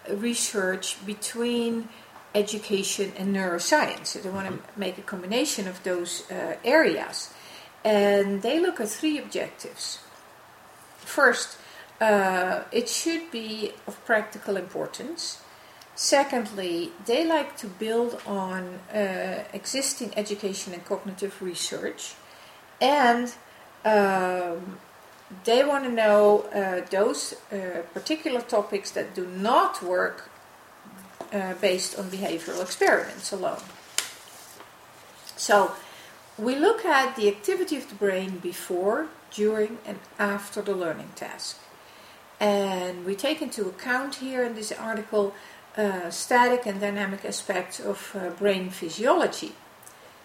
research 0.08 1.04
between 1.04 1.88
education 2.34 3.12
and 3.16 3.34
neuroscience. 3.34 4.06
So 4.06 4.18
they 4.20 4.30
want 4.30 4.48
to 4.48 4.78
make 4.78 4.98
a 4.98 5.02
combination 5.02 5.68
of 5.68 5.82
those 5.84 6.30
uh, 6.30 6.56
areas, 6.64 7.32
and 7.84 8.42
they 8.42 8.58
look 8.60 8.80
at 8.80 8.88
three 8.88 9.18
objectives. 9.18 10.00
First, 10.98 11.58
uh, 12.00 12.62
it 12.72 12.88
should 12.88 13.30
be 13.30 13.72
of 13.86 14.04
practical 14.04 14.56
importance. 14.56 15.40
Secondly, 15.94 16.90
they 17.06 17.24
like 17.24 17.56
to 17.58 17.68
build 17.68 18.20
on 18.26 18.80
uh, 18.92 19.44
existing 19.52 20.12
education 20.16 20.74
and 20.74 20.84
cognitive 20.84 21.40
research, 21.40 22.14
and 22.80 23.32
um, 23.84 24.78
they 25.44 25.64
want 25.64 25.84
to 25.84 25.90
know 25.90 26.42
uh, 26.52 26.84
those 26.90 27.34
uh, 27.52 27.82
particular 27.92 28.40
topics 28.40 28.90
that 28.92 29.14
do 29.14 29.26
not 29.26 29.82
work 29.82 30.30
uh, 31.32 31.54
based 31.60 31.98
on 31.98 32.10
behavioral 32.10 32.62
experiments 32.62 33.32
alone. 33.32 33.62
So, 35.36 35.72
we 36.36 36.56
look 36.56 36.84
at 36.84 37.16
the 37.16 37.28
activity 37.28 37.76
of 37.76 37.88
the 37.88 37.94
brain 37.94 38.38
before, 38.38 39.08
during, 39.30 39.78
and 39.86 39.98
after 40.18 40.62
the 40.62 40.74
learning 40.74 41.12
task. 41.14 41.60
And 42.40 43.04
we 43.04 43.14
take 43.14 43.40
into 43.40 43.68
account 43.68 44.16
here 44.16 44.44
in 44.44 44.54
this 44.54 44.72
article 44.72 45.34
uh, 45.76 46.10
static 46.10 46.66
and 46.66 46.80
dynamic 46.80 47.24
aspects 47.24 47.80
of 47.80 48.14
uh, 48.14 48.30
brain 48.30 48.70
physiology. 48.70 49.52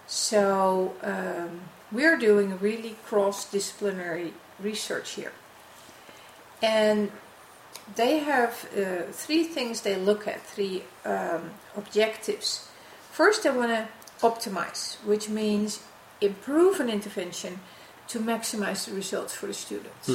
So 0.07 0.95
um, 1.03 1.61
we're 1.91 2.17
doing 2.17 2.57
really 2.59 2.95
cross-disciplinary 3.05 4.33
research 4.59 5.11
here. 5.11 5.31
And 6.61 7.11
they 7.95 8.19
have 8.19 8.67
uh, 8.77 9.11
three 9.11 9.43
things 9.43 9.81
they 9.81 9.95
look 9.95 10.27
at, 10.27 10.41
three 10.45 10.83
um, 11.05 11.51
objectives. 11.75 12.67
First, 13.11 13.43
they 13.43 13.49
want 13.51 13.71
to 13.71 13.87
optimize, 14.21 14.95
which 15.05 15.29
means 15.29 15.81
improve 16.21 16.79
an 16.79 16.89
intervention 16.89 17.59
to 18.09 18.19
maximize 18.19 18.85
the 18.85 18.93
results 18.93 19.33
for 19.35 19.47
the 19.47 19.53
students. 19.53 20.09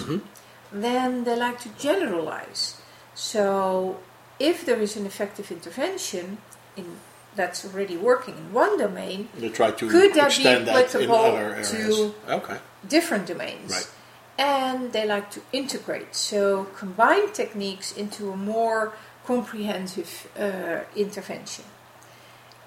Then 0.73 1.25
they 1.25 1.37
like 1.37 1.61
to 1.61 1.69
generalize. 1.79 2.81
So 3.15 3.99
if 4.39 4.65
there 4.67 4.81
is 4.81 4.97
an 4.97 5.07
effective 5.07 5.51
intervention 5.53 6.39
in 6.77 6.97
that's 7.37 7.65
already 7.65 7.97
working 7.97 8.37
in 8.37 8.53
one 8.53 8.79
domain, 8.79 9.29
You 9.39 9.51
try 9.51 9.73
to 9.73 9.91
Could 9.91 10.15
that 10.15 10.29
be 10.29 10.35
extend 10.37 10.69
that 10.69 10.95
in 10.95 11.11
other 11.11 11.39
areas. 11.55 11.71
to- 11.71 12.15
Okay. 12.29 12.59
different 12.89 13.27
domains. 13.27 13.73
Right. 13.73 13.89
And 14.37 14.93
they 14.93 15.07
like 15.07 15.31
to 15.33 15.43
integrate, 15.53 16.17
so 16.17 16.65
combine 16.77 17.33
techniques 17.33 17.97
into 17.97 18.33
a 18.33 18.37
more 18.37 18.95
comprehensive 19.27 20.29
uh, 20.39 20.81
intervention. 20.97 21.65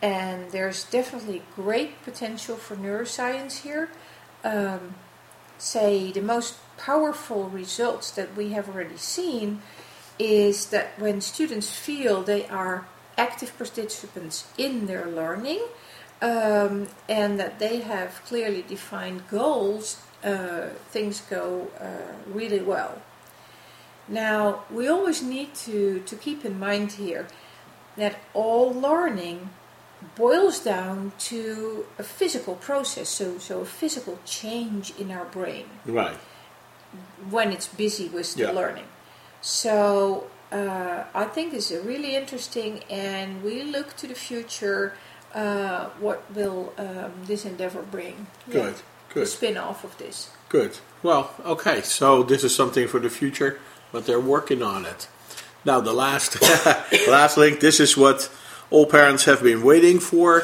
And 0.02 0.52
there's 0.52 0.84
definitely 0.86 1.42
great 1.56 2.02
potential 2.04 2.56
for 2.56 2.76
neuroscience 2.76 3.64
here. 3.64 3.90
Um, 4.44 4.96
say 5.58 6.12
the 6.12 6.22
most 6.22 6.56
powerful 6.78 7.50
results 7.50 8.12
that 8.12 8.36
we 8.38 8.52
have 8.52 8.70
already 8.70 8.98
seen 8.98 9.62
is 10.20 10.68
that 10.68 11.00
when 11.00 11.22
students 11.22 11.70
feel 11.70 12.24
they 12.24 12.48
are 12.48 12.88
active 13.18 13.58
participants 13.58 14.48
in 14.58 14.86
their 14.86 15.08
learning 15.08 15.62
um, 16.22 16.88
and 17.10 17.40
that 17.40 17.60
they 17.60 17.82
have 17.82 18.22
clearly 18.26 18.64
defined 18.68 19.28
goals, 19.30 20.02
uh, 20.24 20.68
things 20.90 21.22
go 21.30 21.68
uh, 21.80 22.14
really 22.34 22.62
well. 22.62 23.02
Now, 24.08 24.64
we 24.72 24.88
always 24.88 25.22
need 25.22 25.54
to, 25.66 26.00
to 26.06 26.16
keep 26.16 26.46
in 26.46 26.58
mind 26.60 26.94
here 26.94 27.28
that 27.98 28.16
all 28.34 28.72
learning 28.72 29.50
boils 30.16 30.60
down 30.60 31.12
to 31.18 31.86
a 31.98 32.04
physical 32.04 32.56
process, 32.56 33.10
so, 33.10 33.38
so 33.40 33.62
a 33.62 33.66
physical 33.66 34.20
change 34.26 34.94
in 34.98 35.12
our 35.12 35.26
brain 35.26 35.66
Right. 35.86 36.16
when 37.30 37.52
it's 37.52 37.68
busy 37.68 38.08
with 38.08 38.34
the 38.36 38.54
learning. 38.54 38.86
So 39.42 40.28
uh, 40.52 41.04
I 41.14 41.26
think 41.26 41.54
it's 41.54 41.72
a 41.72 41.82
really 41.82 42.16
interesting, 42.16 42.84
and 42.90 43.44
we 43.44 43.64
look 43.64 43.96
to 43.98 44.08
the 44.08 44.16
future. 44.16 44.94
Uh, 45.34 45.90
what 46.00 46.24
will 46.34 46.74
um, 46.78 47.12
this 47.26 47.46
endeavor 47.46 47.82
bring? 47.82 48.28
Good, 48.50 48.76
The 48.76 48.82
good. 49.20 49.28
spin 49.28 49.58
off 49.58 49.84
of 49.84 49.98
this. 49.98 50.30
Good. 50.50 50.78
Well, 51.04 51.32
okay. 51.46 51.82
So 51.82 52.24
this 52.24 52.44
is 52.44 52.56
something 52.56 52.88
for 52.88 53.00
the 53.00 53.10
future, 53.10 53.60
but 53.92 54.06
they're 54.06 54.20
working 54.20 54.62
on 54.64 54.86
it. 54.86 55.08
Now 55.66 55.82
the 55.82 55.94
last 55.94 56.38
last 57.08 57.38
link. 57.38 57.60
This 57.60 57.80
is 57.80 57.98
what 57.98 58.30
all 58.70 58.86
parents 58.86 59.26
have 59.26 59.42
been 59.44 59.62
waiting 59.64 60.00
for. 60.00 60.44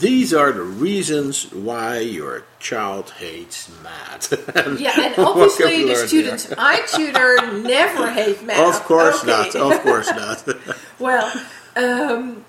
These 0.00 0.34
are 0.34 0.52
the 0.52 0.62
reasons 0.62 1.50
why 1.52 2.00
your 2.00 2.44
child 2.60 3.10
hates 3.18 3.70
math. 3.82 4.32
Yeah, 4.78 4.92
and 5.00 5.18
obviously 5.18 5.84
the 5.86 5.96
students 5.96 6.52
I 6.58 6.82
tutor 6.86 7.58
never 7.62 8.10
hate 8.10 8.42
math. 8.44 8.76
Of 8.76 8.84
course 8.84 9.22
Okay. 9.24 9.30
not. 9.32 9.56
Of 9.56 9.80
course 9.82 10.08
not. 10.10 10.44
Well, 10.98 11.32
um, 11.76 12.44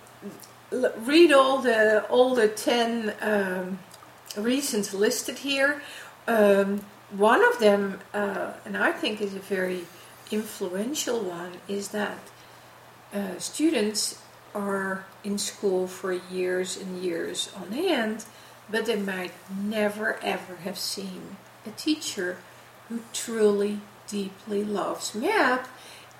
l- 0.74 0.94
read 1.06 1.32
all 1.32 1.60
the 1.62 2.04
all 2.10 2.36
the 2.36 2.50
ten 2.50 3.14
um, 3.22 3.80
reasons 4.38 4.94
listed 4.94 5.40
here. 5.40 5.82
Um, 6.28 6.86
one 7.12 7.44
of 7.44 7.60
them, 7.60 8.00
uh, 8.14 8.54
and 8.66 8.78
I 8.78 8.92
think 8.92 9.22
is 9.22 9.34
a 9.34 9.40
very 9.40 9.86
influential 10.32 11.22
one, 11.22 11.54
is 11.68 11.90
that 11.90 12.20
uh, 13.14 13.40
students 13.40 14.22
are 14.54 15.06
in 15.24 15.38
school 15.38 15.88
for 15.88 16.14
years 16.14 16.78
and 16.78 17.04
years 17.04 17.52
on 17.56 17.74
end, 17.74 18.26
but 18.70 18.86
they 18.86 18.96
might 18.96 19.32
never 19.60 20.20
ever 20.22 20.58
have 20.58 20.78
seen 20.78 21.38
a 21.66 21.72
teacher 21.72 22.38
who 22.88 23.02
truly, 23.14 23.80
deeply 24.08 24.64
loves 24.64 25.16
math 25.16 25.70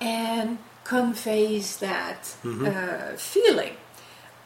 and 0.00 0.58
conveys 0.84 1.76
that 1.78 2.34
uh, 2.44 3.16
feeling. 3.16 3.74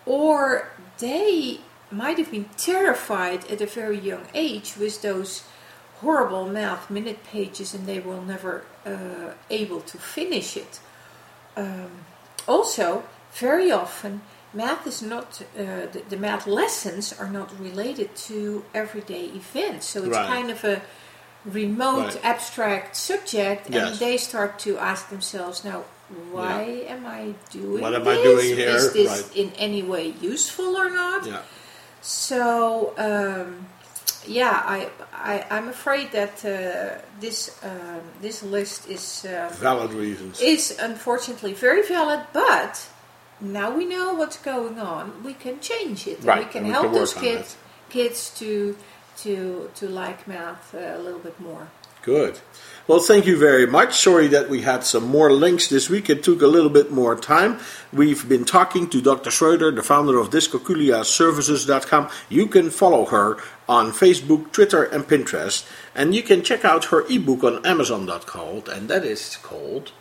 Or 0.06 0.68
they 0.98 1.60
might 1.94 2.18
have 2.18 2.30
been 2.30 2.48
terrified 2.56 3.40
at 3.50 3.60
a 3.60 3.66
very 3.66 3.98
young 3.98 4.26
age 4.34 4.74
with 4.78 5.02
those 5.02 5.44
horrible 6.00 6.46
math 6.48 6.90
minute 6.90 7.22
pages 7.24 7.74
and 7.74 7.86
they 7.86 8.00
were 8.00 8.20
never 8.20 8.64
uh, 8.86 9.30
able 9.50 9.80
to 9.80 9.96
finish 9.98 10.56
it. 10.56 10.80
Um, 11.56 11.90
also, 12.46 13.04
very 13.32 13.70
often, 13.70 14.20
math 14.52 14.86
is 14.86 15.00
not, 15.02 15.40
uh, 15.58 15.86
the, 15.92 16.02
the 16.10 16.16
math 16.16 16.46
lessons 16.46 17.12
are 17.18 17.28
not 17.30 17.48
related 17.58 18.14
to 18.16 18.64
everyday 18.74 19.26
events. 19.26 19.86
So 19.88 20.00
it's 20.00 20.08
Right. 20.08 20.26
kind 20.26 20.50
of 20.50 20.64
a 20.64 20.82
remote, 21.44 22.14
Right. 22.14 22.24
abstract 22.24 22.96
subject, 22.96 23.66
and 23.66 23.74
Yes. 23.74 23.98
they 23.98 24.16
start 24.16 24.58
to 24.60 24.78
ask 24.78 25.08
themselves, 25.10 25.64
now, 25.64 25.84
why 26.32 26.84
am 26.88 27.06
I 27.06 27.34
doing 27.50 27.72
this? 27.74 27.82
What 27.82 27.94
am 27.94 28.04
this? 28.04 28.18
I 28.18 28.22
doing 28.22 28.56
here? 28.56 28.68
Is 28.76 28.92
this 28.92 29.10
Right. 29.22 29.36
in 29.36 29.52
any 29.58 29.82
way 29.82 30.14
useful 30.20 30.76
or 30.76 30.90
not? 30.90 31.24
yeah. 31.26 31.42
So 32.04 32.92
um, 32.98 33.66
yeah, 34.26 34.62
I, 34.62 34.88
I 35.14 35.46
I'm 35.50 35.68
afraid 35.68 36.12
that 36.12 36.44
uh, 36.44 37.00
this 37.18 37.58
um, 37.64 38.02
this 38.20 38.42
list 38.42 38.88
is 38.88 39.24
um, 39.26 39.50
Valid 39.54 39.92
reasons. 39.94 40.38
is 40.40 40.78
unfortunately 40.78 41.54
very 41.54 41.82
valid, 41.82 42.20
but 42.34 42.86
now 43.40 43.74
we 43.74 43.86
know 43.86 44.12
what's 44.12 44.36
going 44.36 44.78
on. 44.78 45.24
We 45.24 45.32
can 45.32 45.60
change 45.60 46.06
it. 46.06 46.18
and 46.18 46.26
Right, 46.26 46.44
we 46.44 46.52
can 46.52 46.58
and 46.58 46.66
we 46.66 46.72
help 46.72 46.84
can 46.84 46.92
those 46.92 47.14
kids 47.14 47.56
kids 47.88 48.30
to 48.38 48.76
to 49.18 49.70
to 49.74 49.88
like 49.88 50.28
math 50.28 50.74
uh, 50.74 50.78
a 50.78 50.98
little 50.98 51.20
bit 51.20 51.40
more. 51.40 51.68
Good. 52.04 52.40
Well, 52.86 53.00
thank 53.00 53.24
you 53.24 53.38
very 53.38 53.66
much. 53.66 53.96
Sorry 53.96 54.26
that 54.28 54.50
we 54.50 54.60
had 54.60 54.84
some 54.84 55.04
more 55.04 55.32
links 55.32 55.68
this 55.68 55.88
week. 55.88 56.10
It 56.10 56.22
took 56.22 56.42
a 56.42 56.46
little 56.46 56.68
bit 56.68 56.90
more 56.90 57.16
time. 57.16 57.58
We've 57.94 58.28
been 58.28 58.44
talking 58.44 58.90
to 58.90 59.00
Dr. 59.00 59.30
Schroeder, 59.30 59.70
the 59.70 59.82
founder 59.82 60.18
of 60.18 60.28
DyscalculiaServices.com. 60.28 62.10
You 62.28 62.46
can 62.46 62.68
follow 62.68 63.06
her 63.06 63.38
on 63.66 63.92
Facebook, 63.92 64.52
Twitter, 64.52 64.84
and 64.84 65.04
Pinterest. 65.04 65.66
And 65.94 66.14
you 66.14 66.22
can 66.22 66.42
check 66.42 66.62
out 66.62 66.86
her 66.86 67.06
ebook 67.08 67.42
on 67.42 67.64
Amazon.com, 67.64 68.64
and 68.70 68.90
that 68.90 69.04
is 69.04 69.38
called 69.42 69.92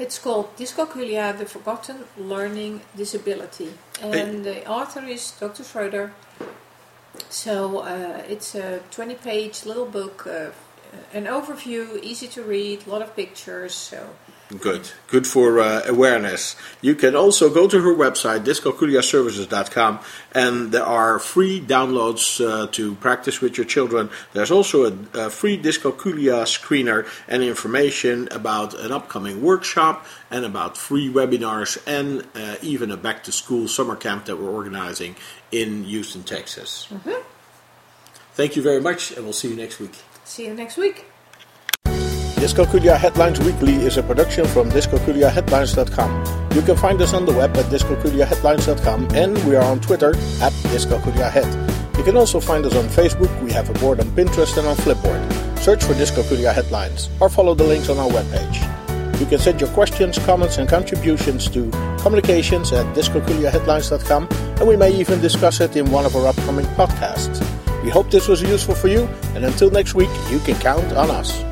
It's 0.00 0.18
called 0.18 0.56
Dyscalculia: 0.56 1.36
The 1.38 1.46
Forgotten 1.46 2.04
Learning 2.16 2.80
Disability, 2.96 3.70
and 4.00 4.44
the 4.44 4.66
author 4.68 5.04
is 5.04 5.32
Dr. 5.38 5.62
Schroeder. 5.62 6.12
So 7.30 7.78
uh, 7.78 8.22
it's 8.28 8.54
a 8.54 8.80
20-page 8.90 9.66
little 9.66 9.86
book, 9.86 10.26
uh, 10.26 10.50
an 11.12 11.24
overview, 11.24 12.02
easy 12.02 12.28
to 12.28 12.42
read, 12.42 12.86
a 12.86 12.90
lot 12.90 13.02
of 13.02 13.14
pictures. 13.14 13.74
So 13.74 14.10
Good. 14.56 14.90
Good 15.08 15.26
for 15.26 15.60
uh, 15.60 15.82
awareness. 15.86 16.56
You 16.80 16.94
can 16.94 17.14
also 17.14 17.50
go 17.52 17.68
to 17.68 17.82
her 17.82 17.94
website, 17.94 18.44
dyscalculiaservices.com, 18.44 20.00
and 20.32 20.72
there 20.72 20.86
are 20.86 21.18
free 21.18 21.60
downloads 21.60 22.42
uh, 22.42 22.66
to 22.68 22.94
practice 22.94 23.42
with 23.42 23.58
your 23.58 23.66
children. 23.66 24.08
There's 24.32 24.50
also 24.50 24.86
a, 24.86 25.26
a 25.26 25.30
free 25.30 25.60
dyscalculia 25.60 26.44
screener 26.44 27.06
and 27.28 27.42
information 27.42 28.28
about 28.30 28.72
an 28.72 28.90
upcoming 28.90 29.42
workshop 29.42 30.06
and 30.30 30.46
about 30.46 30.78
free 30.78 31.12
webinars 31.12 31.76
and 31.86 32.26
uh, 32.34 32.56
even 32.62 32.90
a 32.90 32.96
back 32.96 33.24
to 33.24 33.32
school 33.32 33.68
summer 33.68 33.96
camp 33.96 34.24
that 34.24 34.36
we're 34.36 34.50
organizing 34.50 35.16
in 35.52 35.84
Houston, 35.84 36.22
Texas. 36.22 36.88
Thank 38.32 38.56
you 38.56 38.62
very 38.62 38.80
much, 38.80 39.10
and 39.12 39.24
we'll 39.24 39.34
see 39.34 39.48
you 39.48 39.56
next 39.56 39.78
week. 39.78 39.98
See 40.28 40.46
you 40.46 40.54
next 40.54 40.76
week. 40.76 41.06
Dyscalculia 42.38 42.96
Headlines 42.96 43.40
Weekly 43.40 43.74
is 43.74 43.96
a 43.96 44.02
production 44.02 44.46
from 44.46 44.70
dyscalculiaheadlines.com. 44.70 46.52
You 46.54 46.62
can 46.62 46.76
find 46.76 47.02
us 47.02 47.12
on 47.12 47.26
the 47.26 47.32
web 47.32 47.56
at 47.56 47.64
dyscalculiaheadlines.com 47.66 49.08
and 49.14 49.36
we 49.44 49.56
are 49.56 49.64
on 49.64 49.80
Twitter 49.80 50.10
at 50.40 50.52
dyscalculiahead. 50.70 51.98
You 51.98 52.04
can 52.04 52.16
also 52.16 52.38
find 52.38 52.64
us 52.64 52.76
on 52.76 52.84
Facebook, 52.84 53.42
we 53.42 53.50
have 53.52 53.68
a 53.68 53.72
board 53.80 53.98
on 53.98 54.06
Pinterest 54.10 54.56
and 54.56 54.68
on 54.68 54.76
Flipboard. 54.76 55.58
Search 55.58 55.82
for 55.82 55.94
Dyscalculia 55.94 56.54
Headlines 56.54 57.10
or 57.18 57.28
follow 57.28 57.54
the 57.54 57.64
links 57.64 57.88
on 57.88 57.98
our 57.98 58.08
webpage. 58.08 59.20
You 59.20 59.26
can 59.26 59.40
send 59.40 59.60
your 59.60 59.70
questions, 59.70 60.16
comments 60.20 60.58
and 60.58 60.68
contributions 60.68 61.50
to 61.50 61.68
communications 61.98 62.72
at 62.72 62.86
dyscalculiaheadlines.com 62.94 64.28
and 64.30 64.68
we 64.68 64.76
may 64.76 64.92
even 64.92 65.20
discuss 65.20 65.60
it 65.60 65.74
in 65.74 65.90
one 65.90 66.06
of 66.06 66.14
our 66.14 66.28
upcoming 66.28 66.66
podcasts. 66.76 67.57
We 67.88 67.92
hope 67.92 68.10
this 68.10 68.28
was 68.28 68.42
useful 68.42 68.74
for 68.74 68.88
you 68.88 69.08
and 69.34 69.46
until 69.46 69.70
next 69.70 69.94
week, 69.94 70.10
you 70.28 70.40
can 70.40 70.60
count 70.60 70.92
on 70.92 71.10
us. 71.10 71.47